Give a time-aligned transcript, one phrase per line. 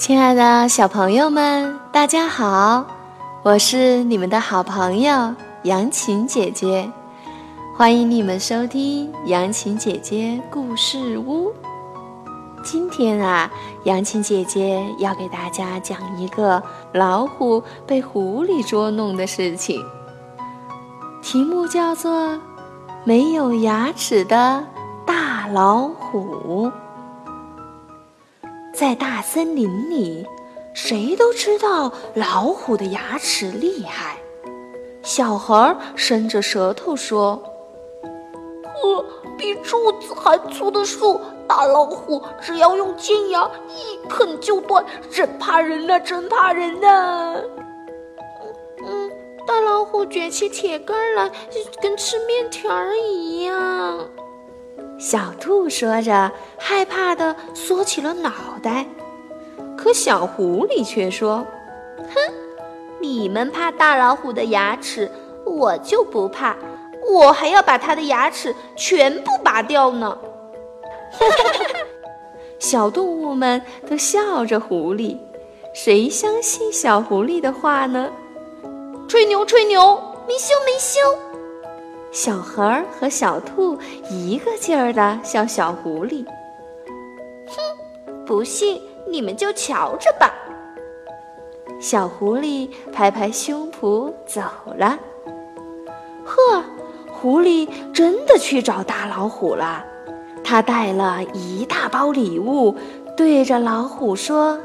[0.00, 2.86] 亲爱的小朋友们，大家好！
[3.42, 5.34] 我是你们的好朋友
[5.64, 6.90] 杨琴姐姐，
[7.76, 11.52] 欢迎你们收听杨琴姐姐故事屋。
[12.64, 13.50] 今天啊，
[13.84, 16.62] 杨琴姐姐要给大家讲一个
[16.94, 19.84] 老虎被狐狸捉弄的事情，
[21.20, 22.10] 题目叫做
[23.04, 24.64] 《没有牙齿的
[25.04, 26.68] 大老虎》。
[28.80, 30.26] 在大森林里，
[30.72, 34.16] 谁都知道老虎的牙齿厉害。
[35.02, 37.42] 小猴伸着舌头说
[38.64, 39.04] ：“呵，
[39.36, 47.36] 比柱子还粗的树，大老虎只要用尖牙一啃就断，真怕人呐，真怕人呐！”
[48.82, 49.10] 嗯，
[49.46, 51.30] 大老虎卷起铁杆来，
[51.82, 54.08] 跟吃面条一样。
[55.00, 58.30] 小兔说着，害怕的缩起了脑
[58.62, 58.84] 袋。
[59.74, 61.42] 可小狐狸却说
[61.96, 62.14] ：“哼，
[63.00, 65.10] 你们怕大老虎的牙齿，
[65.46, 66.54] 我就不怕，
[67.10, 70.18] 我还要把它的牙齿全部拔掉呢！”
[72.60, 75.16] 小动物们都笑着狐狸，
[75.72, 78.10] 谁相信小狐狸的话呢？
[79.08, 79.98] 吹牛，吹牛，
[80.28, 81.00] 没羞，没羞。
[82.12, 83.78] 小猴儿和小兔
[84.10, 86.24] 一个劲儿地笑小狐狸。
[87.46, 87.54] 哼，
[88.26, 90.32] 不信你们就瞧着吧。
[91.80, 94.42] 小狐狸拍拍胸脯走
[94.76, 94.98] 了。
[96.24, 96.62] 呵，
[97.10, 99.84] 狐狸真的去找大老虎了。
[100.42, 102.74] 他带了一大包礼物，
[103.16, 104.60] 对着老虎说：“啊，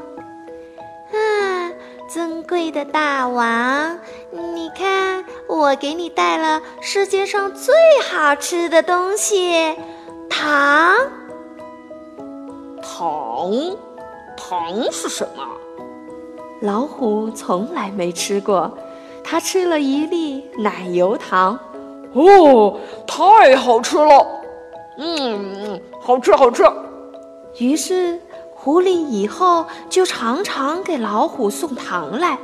[2.08, 3.98] 尊贵的大王，
[4.30, 7.72] 你看。”我给你带了世界上最
[8.10, 9.76] 好吃的东西——
[10.28, 10.96] 糖。
[12.82, 13.52] 糖，
[14.36, 15.44] 糖是什么？
[16.62, 18.76] 老虎从来没吃过，
[19.22, 21.56] 它吃了一粒奶油糖。
[22.12, 24.26] 哦，太好吃了！
[24.98, 26.64] 嗯，好吃，好吃。
[27.58, 28.20] 于是，
[28.66, 32.36] 狐狸以后就常常给老虎送糖来。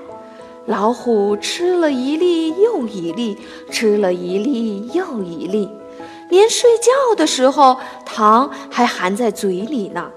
[0.66, 3.37] 老虎吃了一粒又一粒，
[3.72, 5.69] 吃了一粒又一粒，
[6.28, 10.09] 连睡觉的时候糖还含在嘴里呢。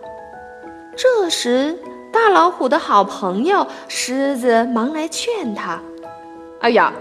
[0.96, 1.76] 这时，
[2.14, 5.82] 大老虎的好朋友狮子忙来劝他
[6.62, 6.94] ：“哎呀，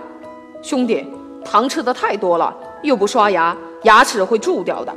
[0.63, 1.07] 兄弟，
[1.45, 4.91] 糖吃的太多了，又不刷牙，牙齿会蛀掉的。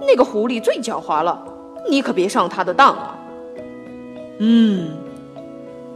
[0.00, 1.40] 那个狐狸最狡猾了，
[1.88, 3.14] 你可别上他的当啊。”
[4.38, 4.96] 嗯。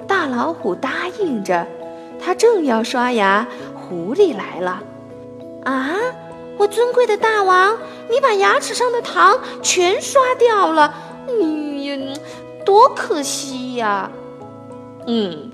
[0.06, 1.66] 大老虎答应着，
[2.20, 4.82] 他正要刷牙，狐狸来了。
[5.64, 5.94] 啊，
[6.58, 7.76] 我尊贵的大王，
[8.10, 10.92] 你把牙齿上的糖全刷掉了，
[11.28, 11.32] 哎
[11.84, 12.14] 呀，
[12.64, 14.10] 多可惜呀！
[15.06, 15.50] 嗯，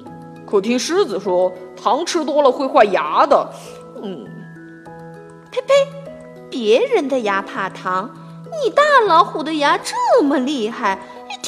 [0.47, 3.49] 可听狮子说，糖吃多了会坏牙的。
[4.03, 4.27] 嗯，
[5.51, 5.75] 呸呸，
[6.51, 8.11] 别人的牙怕糖，
[8.65, 10.99] 你大老虎的牙这么厉害，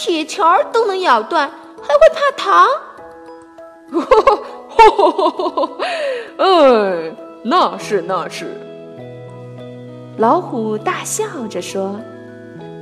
[0.03, 2.66] 铁条都能咬断，还会怕糖？
[4.71, 5.69] 哈，
[6.38, 8.59] 哎，那是那是。
[10.16, 12.00] 老虎大笑着说。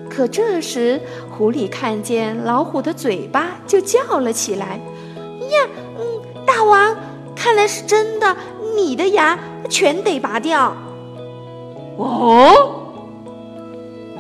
[0.08, 4.80] 可这时，狐狸看见老虎的嘴巴，就叫了起来
[5.50, 5.66] ：“呀，
[5.98, 6.06] 嗯，
[6.46, 6.94] 大王，
[7.34, 8.36] 看来是真的，
[8.76, 9.36] 你的牙
[9.68, 10.72] 全得拔掉。”
[11.98, 12.77] 哦，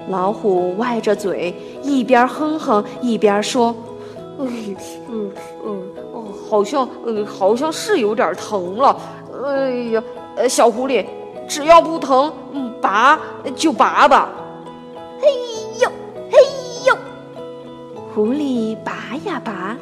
[0.08, 3.74] 老虎歪着嘴，一边哼哼一边说
[4.38, 4.76] ：“嗯，
[5.10, 5.32] 嗯
[5.64, 5.82] 嗯。”
[6.48, 8.98] 好像，嗯，好像是有点疼了。
[9.44, 10.02] 哎呀，
[10.34, 11.04] 呃，小狐狸，
[11.46, 13.20] 只要不疼，嗯，拔
[13.54, 14.30] 就拔吧。
[15.20, 15.28] 嘿
[15.82, 15.90] 呦，
[16.30, 16.38] 嘿
[16.86, 16.96] 呦，
[18.14, 19.76] 狐狸拔呀拔，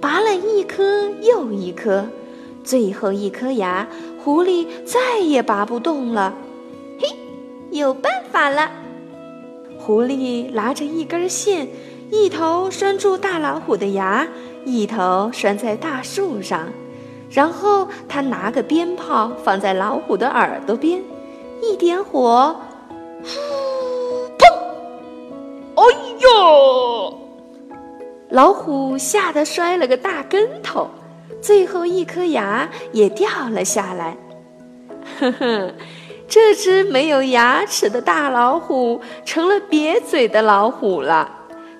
[0.00, 2.04] 拔了一颗又一颗，
[2.62, 3.84] 最后一颗牙，
[4.22, 6.32] 狐狸再也拔不动了。
[7.00, 7.08] 嘿，
[7.70, 8.70] 有办法了！
[9.84, 11.66] 狐狸拿着一根线，
[12.08, 14.26] 一头拴住大老虎的牙。
[14.64, 16.68] 一头拴在大树上，
[17.28, 21.02] 然后他拿个鞭炮放在老虎的耳朵边，
[21.60, 22.54] 一点火，
[23.24, 23.28] 呼，
[24.38, 24.46] 砰！
[25.74, 25.82] 哎
[26.20, 27.18] 呦！
[28.28, 30.88] 老虎吓得摔了个大跟头，
[31.40, 34.16] 最后一颗牙也掉了下来。
[35.18, 35.72] 呵呵，
[36.32, 41.30] 这只没有牙齿的大老虎成了瘪嘴的老虎了。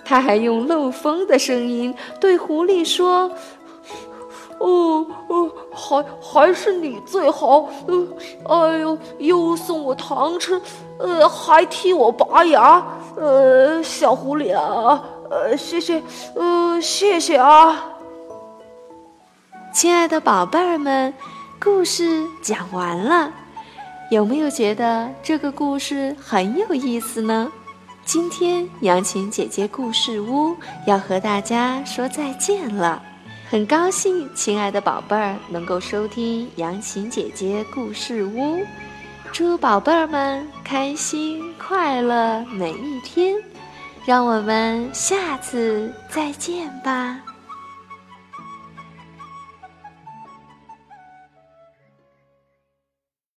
[0.04, 3.30] 他还用漏风的声音对狐狸说
[4.60, 7.66] ：“哦哦，还还是你最好。
[7.86, 8.06] 呃，
[8.46, 10.60] 哎呦，又送我糖吃，
[10.98, 12.84] 呃，还替我拔牙。
[13.16, 16.02] 呃，小狐狸啊，呃，谢谢，
[16.34, 17.84] 呃，谢谢啊。
[19.72, 21.14] 亲爱的宝贝儿们，
[21.58, 23.32] 故事讲完了，
[24.12, 27.50] 有没有觉得这个故事很有意思呢？
[28.04, 30.54] 今天杨琴姐姐故事屋
[30.86, 33.02] 要和大家说再见了，
[33.48, 38.58] 很高兴亲爱的宝贝儿能够收听杨琴姐姐故事屋，
[39.32, 43.34] 祝宝贝儿们开心快乐每一天，
[44.04, 47.18] 让我们下次再见吧。